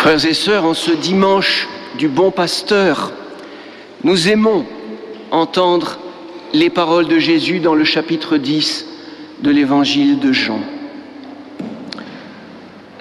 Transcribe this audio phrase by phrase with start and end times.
[0.00, 1.68] Frères et sœurs, en ce dimanche
[1.98, 3.12] du bon pasteur,
[4.02, 4.64] nous aimons
[5.30, 5.98] entendre
[6.54, 8.86] les paroles de Jésus dans le chapitre 10
[9.42, 10.60] de l'évangile de Jean.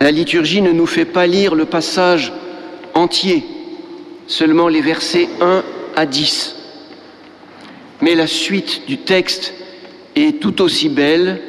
[0.01, 2.33] La liturgie ne nous fait pas lire le passage
[2.95, 3.45] entier,
[4.27, 5.63] seulement les versets 1
[5.95, 6.53] à 10.
[8.01, 9.53] Mais la suite du texte
[10.17, 11.39] est tout aussi belle,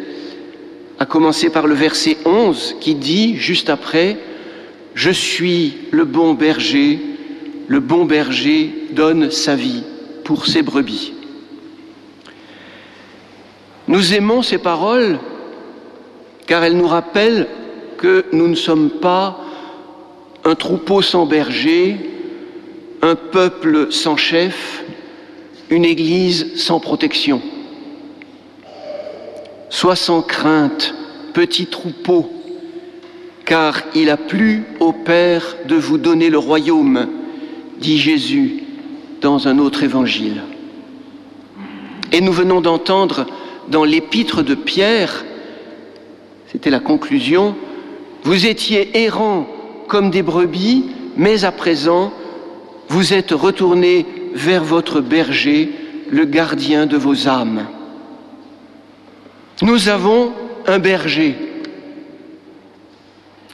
[1.00, 4.16] à commencer par le verset 11 qui dit juste après,
[4.94, 6.98] Je suis le bon berger,
[7.68, 9.82] le bon berger donne sa vie
[10.24, 11.12] pour ses brebis.
[13.88, 15.18] Nous aimons ces paroles
[16.46, 17.46] car elles nous rappellent
[17.96, 19.40] que nous ne sommes pas
[20.44, 21.96] un troupeau sans berger,
[23.02, 24.84] un peuple sans chef,
[25.70, 27.40] une Église sans protection.
[29.68, 30.94] Sois sans crainte,
[31.32, 32.30] petit troupeau,
[33.50, 37.08] car il a plu au Père de vous donner le royaume,
[37.80, 38.62] dit Jésus
[39.20, 40.44] dans un autre évangile.
[42.12, 43.26] Et nous venons d'entendre
[43.66, 45.24] dans l'épître de Pierre,
[46.52, 47.56] c'était la conclusion,
[48.22, 49.48] vous étiez errants
[49.88, 50.84] comme des brebis,
[51.16, 52.12] mais à présent,
[52.88, 55.72] vous êtes retournés vers votre berger,
[56.08, 57.66] le gardien de vos âmes.
[59.60, 60.30] Nous avons
[60.68, 61.49] un berger.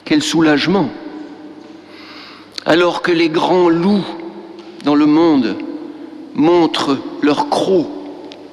[0.06, 0.88] Quel soulagement.
[2.64, 4.06] Alors que les grands loups
[4.84, 5.56] dans le monde
[6.32, 7.88] montrent leurs crocs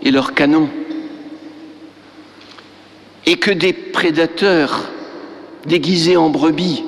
[0.02, 0.68] et leurs canons,
[3.28, 4.90] et que des prédateurs
[5.68, 6.84] déguisés en brebis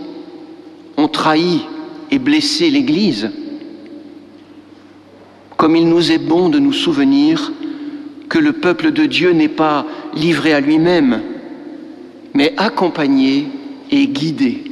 [0.98, 1.62] ont trahi
[2.10, 3.30] et blessé l'Église,
[5.58, 7.52] comme il nous est bon de nous souvenir
[8.30, 11.22] que le peuple de Dieu n'est pas livré à lui-même,
[12.34, 13.48] mais accompagné
[14.04, 14.64] et.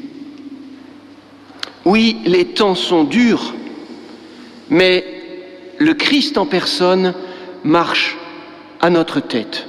[1.86, 3.54] Oui, les temps sont durs,
[4.70, 5.06] mais
[5.78, 7.14] le Christ en personne
[7.64, 8.18] marche
[8.80, 9.66] à notre tête.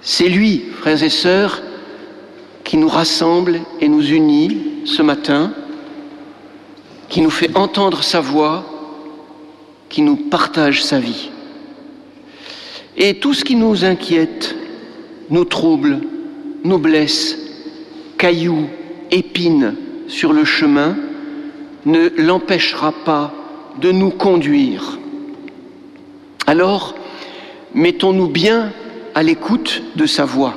[0.00, 1.62] C'est lui, frères et sœurs,
[2.64, 5.52] qui nous rassemble et nous unit ce matin,
[7.08, 8.64] qui nous fait entendre sa voix,
[9.88, 11.30] qui nous partage sa vie.
[12.96, 14.54] Et tout ce qui nous inquiète,
[15.30, 16.00] nous trouble,
[16.64, 17.41] nous blesse,
[18.22, 18.68] cailloux,
[19.10, 19.74] épines
[20.06, 20.94] sur le chemin,
[21.86, 23.34] ne l'empêchera pas
[23.80, 24.96] de nous conduire.
[26.46, 26.94] Alors,
[27.74, 28.70] mettons-nous bien
[29.16, 30.54] à l'écoute de sa voix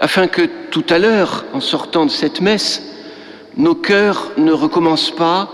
[0.00, 2.82] afin que tout à l'heure, en sortant de cette messe,
[3.58, 5.50] nos cœurs ne recommencent pas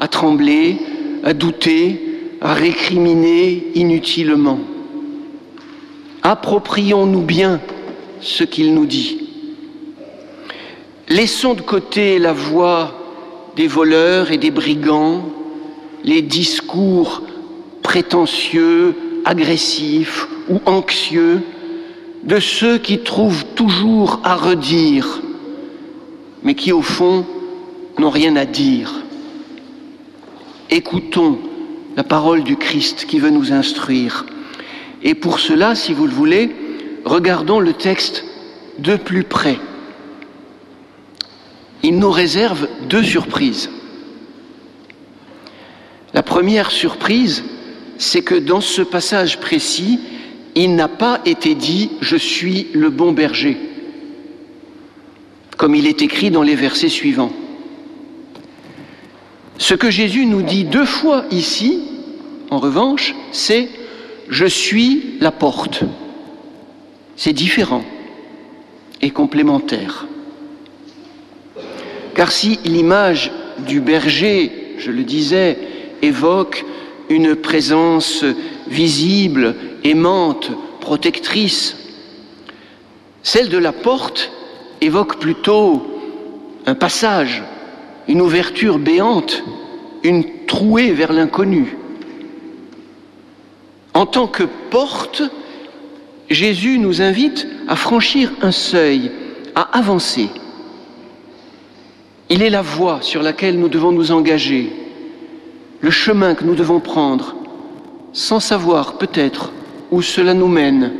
[0.00, 0.76] à trembler,
[1.22, 4.58] à douter, à récriminer inutilement.
[6.24, 7.60] Approprions-nous bien
[8.20, 9.25] ce qu'il nous dit.
[11.08, 12.92] Laissons de côté la voix
[13.54, 15.24] des voleurs et des brigands,
[16.02, 17.22] les discours
[17.82, 18.94] prétentieux,
[19.24, 21.42] agressifs ou anxieux
[22.24, 25.22] de ceux qui trouvent toujours à redire,
[26.42, 27.24] mais qui au fond
[27.98, 28.92] n'ont rien à dire.
[30.70, 31.38] Écoutons
[31.96, 34.26] la parole du Christ qui veut nous instruire.
[35.04, 36.50] Et pour cela, si vous le voulez,
[37.04, 38.24] regardons le texte
[38.80, 39.58] de plus près.
[41.86, 43.70] Il nous réserve deux surprises.
[46.14, 47.44] La première surprise,
[47.96, 50.00] c'est que dans ce passage précis,
[50.56, 53.56] il n'a pas été dit Je suis le bon berger,
[55.56, 57.32] comme il est écrit dans les versets suivants.
[59.56, 61.84] Ce que Jésus nous dit deux fois ici,
[62.50, 63.68] en revanche, c'est
[64.28, 65.84] Je suis la porte.
[67.14, 67.84] C'est différent
[69.00, 70.08] et complémentaire.
[72.16, 75.58] Car si l'image du berger, je le disais,
[76.00, 76.64] évoque
[77.10, 78.24] une présence
[78.68, 79.54] visible,
[79.84, 80.50] aimante,
[80.80, 81.76] protectrice.
[83.22, 84.32] Celle de la porte
[84.80, 85.86] évoque plutôt
[86.64, 87.42] un passage,
[88.08, 89.44] une ouverture béante,
[90.02, 91.76] une trouée vers l'inconnu.
[93.92, 95.22] En tant que porte,
[96.30, 99.10] Jésus nous invite à franchir un seuil,
[99.54, 100.30] à avancer.
[102.28, 104.72] Il est la voie sur laquelle nous devons nous engager,
[105.80, 107.36] le chemin que nous devons prendre,
[108.12, 109.52] sans savoir peut-être
[109.92, 110.92] où cela nous mène,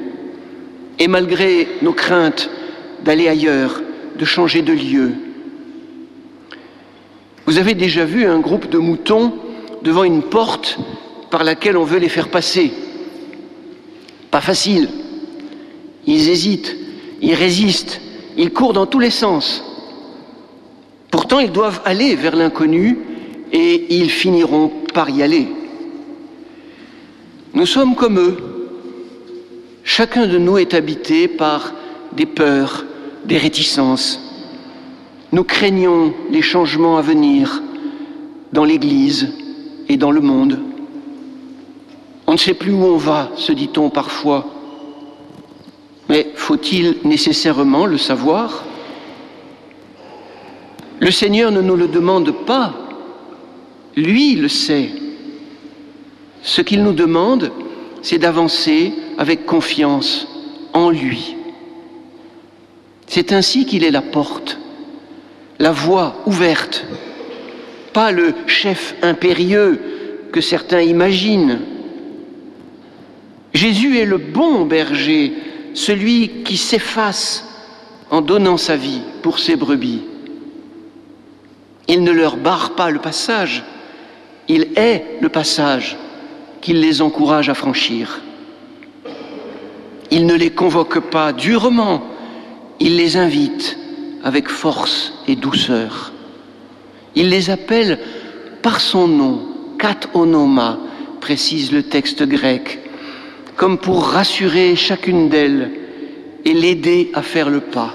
[0.99, 2.49] et malgré nos craintes
[3.05, 3.82] d'aller ailleurs,
[4.17, 5.12] de changer de lieu.
[7.44, 9.34] Vous avez déjà vu un groupe de moutons
[9.82, 10.78] devant une porte
[11.31, 12.73] par laquelle on veut les faire passer.
[14.31, 14.88] Pas facile.
[16.06, 16.76] Ils hésitent,
[17.20, 18.00] ils résistent,
[18.37, 19.65] ils courent dans tous les sens.
[21.11, 22.99] Pourtant, ils doivent aller vers l'inconnu
[23.53, 25.49] et ils finiront par y aller.
[27.55, 28.37] Nous sommes comme eux.
[29.85, 31.73] Chacun de nous est habité par
[32.12, 32.85] des peurs,
[33.25, 34.20] des réticences.
[35.32, 37.62] Nous craignons les changements à venir
[38.52, 39.32] dans l'Église
[39.88, 40.59] et dans le monde.
[42.26, 44.47] On ne sait plus où on va, se dit-on parfois.
[46.09, 48.64] Mais faut-il nécessairement le savoir?
[51.00, 52.75] Le Seigneur ne nous le demande pas,
[53.96, 54.90] lui le sait.
[56.43, 57.52] Ce qu'il nous demande,
[58.02, 60.26] c'est d'avancer avec confiance
[60.72, 61.37] en lui.
[63.06, 64.58] C'est ainsi qu'il est la porte,
[65.58, 66.87] la voie ouverte,
[67.92, 69.81] pas le chef impérieux
[70.32, 71.60] que certains imaginent.
[73.54, 75.32] Jésus est le bon berger,
[75.75, 77.44] celui qui s'efface
[78.10, 80.02] en donnant sa vie pour ses brebis.
[81.88, 83.62] Il ne leur barre pas le passage,
[84.49, 85.97] il est le passage
[86.61, 88.21] qu'il les encourage à franchir.
[90.11, 92.03] Il ne les convoque pas durement,
[92.81, 93.79] il les invite
[94.25, 96.12] avec force et douceur.
[97.15, 97.99] Il les appelle
[98.62, 99.43] par son nom,
[99.79, 100.79] kat onoma,
[101.21, 102.81] précise le texte grec,
[103.56, 105.71] comme pour rassurer chacune d'elles
[106.44, 107.94] et l'aider à faire le pas.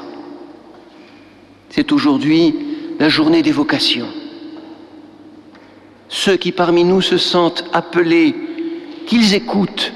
[1.70, 2.56] C'est aujourd'hui
[3.02, 4.10] la journée des vocations.
[6.08, 8.36] Ceux qui parmi nous se sentent appelés,
[9.08, 9.92] qu'ils écoutent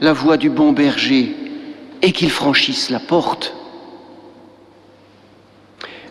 [0.00, 1.36] la voix du bon berger
[2.00, 3.52] et qu'ils franchissent la porte.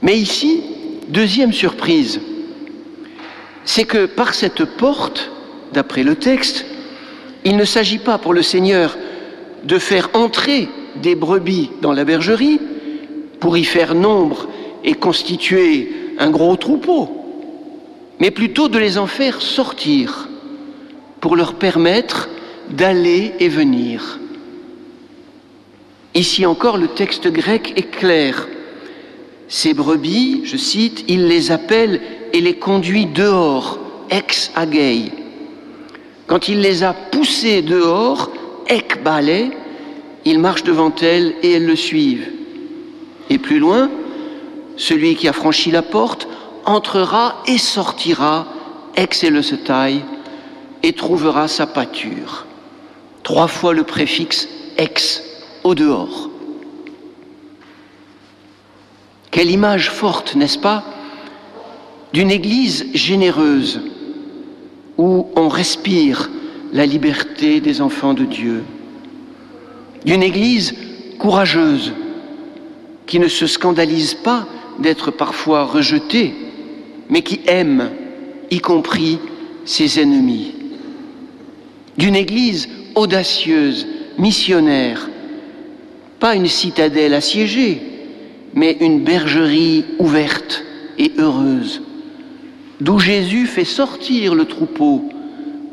[0.04, 0.62] Mais ici,
[1.08, 2.22] deuxième surprise,
[3.64, 5.32] c'est que par cette porte,
[5.74, 6.64] d'après le texte,
[7.44, 8.96] il ne s'agit pas pour le Seigneur
[9.64, 12.60] de faire entrer des brebis dans la bergerie
[13.40, 14.48] pour y faire nombre
[14.84, 17.10] et constituer un gros troupeau,
[18.20, 20.28] mais plutôt de les en faire sortir
[21.20, 22.30] pour leur permettre
[22.70, 24.20] d'aller et venir.
[26.14, 28.48] Ici encore, le texte grec est clair.
[29.48, 32.02] Ces brebis, je cite, il les appelle
[32.34, 33.80] et les conduit dehors,
[34.10, 35.12] ex agei,
[36.28, 38.32] quand il les a poussées dehors,
[38.68, 39.52] ekbalé,
[40.26, 42.30] il marche devant elles et elles le suivent.
[43.30, 43.92] Et plus loin,
[44.78, 46.28] celui qui a franchi la porte
[46.66, 48.48] entrera et sortira,
[48.96, 49.26] ex
[49.64, 50.04] taille,
[50.84, 52.46] et trouvera sa pâture.
[53.24, 55.24] Trois fois le préfixe ex,
[55.64, 56.30] au dehors.
[59.32, 60.84] Quelle image forte, n'est-ce pas,
[62.14, 63.82] d'une Église généreuse
[64.98, 66.30] où on respire
[66.72, 68.64] la liberté des enfants de Dieu,
[70.06, 70.74] d'une Église
[71.20, 71.94] courageuse
[73.08, 74.48] qui ne se scandalise pas
[74.80, 76.34] d'être parfois rejetée,
[77.10, 77.92] mais qui aime,
[78.52, 79.20] y compris
[79.66, 80.54] ses ennemis,
[81.98, 83.88] d'une Église audacieuse,
[84.18, 85.10] missionnaire,
[86.20, 87.82] pas une citadelle assiégée,
[88.54, 90.64] mais une bergerie ouverte
[90.98, 91.82] et heureuse
[92.80, 95.10] d'où Jésus fait sortir le troupeau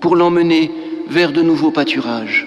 [0.00, 0.70] pour l'emmener
[1.08, 2.46] vers de nouveaux pâturages.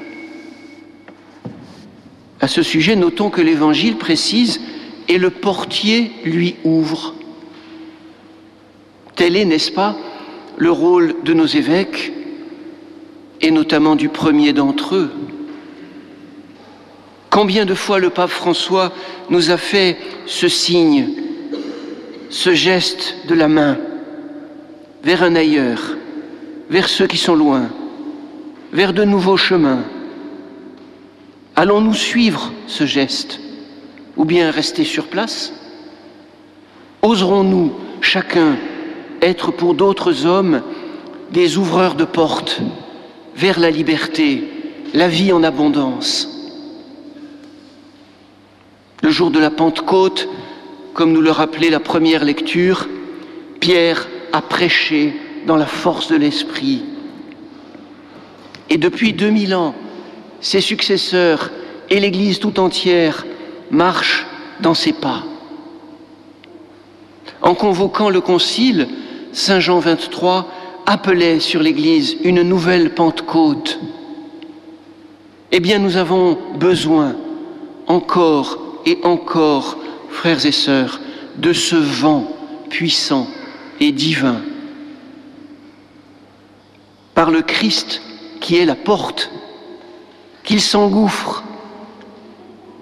[2.39, 4.61] À ce sujet, notons que l'Évangile précise
[5.07, 7.13] et le portier lui ouvre.
[9.15, 9.95] Tel est, n'est-ce pas,
[10.57, 12.11] le rôle de nos évêques
[13.41, 15.11] et notamment du premier d'entre eux.
[17.29, 18.93] Combien de fois le pape François
[19.29, 21.09] nous a fait ce signe,
[22.29, 23.77] ce geste de la main
[25.03, 25.95] vers un ailleurs,
[26.69, 27.69] vers ceux qui sont loin,
[28.73, 29.83] vers de nouveaux chemins.
[31.55, 33.39] Allons-nous suivre ce geste?
[34.17, 35.53] Ou bien rester sur place
[37.01, 38.57] Oserons-nous, chacun,
[39.21, 40.63] être pour d'autres hommes
[41.31, 42.61] des ouvreurs de portes
[43.35, 44.43] vers la liberté,
[44.93, 46.27] la vie en abondance?
[49.03, 50.27] Le jour de la Pentecôte,
[50.95, 52.87] comme nous le rappelait la première lecture,
[53.59, 55.13] Pierre à prêcher
[55.45, 56.83] dans la force de l'Esprit.
[58.71, 59.75] Et depuis 2000 ans,
[60.41, 61.51] ses successeurs
[61.91, 63.25] et l'Église tout entière
[63.75, 64.25] marchent
[64.59, 65.23] dans ses pas.
[67.41, 68.87] En convoquant le Concile,
[69.33, 70.47] Saint Jean 23
[70.85, 73.79] appelait sur l'Église une nouvelle Pentecôte.
[75.51, 77.15] Eh bien, nous avons besoin
[77.87, 79.77] encore et encore,
[80.09, 80.99] frères et sœurs,
[81.37, 82.27] de ce vent
[82.69, 83.27] puissant
[83.79, 84.41] et divin
[87.13, 88.01] par le Christ
[88.41, 89.31] qui est la porte,
[90.43, 91.43] qu'il s'engouffre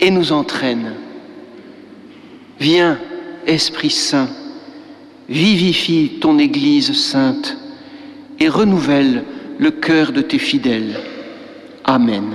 [0.03, 0.95] et nous entraîne.
[2.59, 2.99] Viens,
[3.47, 4.27] Esprit Saint,
[5.29, 7.57] vivifie ton Église sainte
[8.37, 9.23] et renouvelle
[9.57, 10.99] le cœur de tes fidèles.
[11.85, 12.32] Amen.